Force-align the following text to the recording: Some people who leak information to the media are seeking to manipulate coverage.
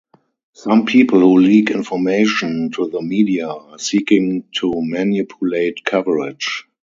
Some 0.53 0.87
people 0.87 1.19
who 1.19 1.37
leak 1.37 1.69
information 1.69 2.71
to 2.71 2.89
the 2.89 3.03
media 3.03 3.49
are 3.49 3.77
seeking 3.77 4.45
to 4.53 4.71
manipulate 4.77 5.85
coverage. 5.85 6.65